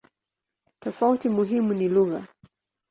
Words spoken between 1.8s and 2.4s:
lugha.